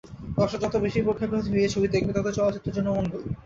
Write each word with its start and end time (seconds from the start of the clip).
দর্শক 0.37 0.59
যত 0.63 0.75
বেশি 0.85 0.99
প্রেক্ষাগৃহে 1.01 1.53
গিয়ে 1.53 1.73
ছবি 1.73 1.87
দেখবেন, 1.87 2.13
ততই 2.17 2.35
চলচ্চিত্রের 2.37 2.75
জন্য 2.77 2.89
মঙ্গল। 2.91 3.21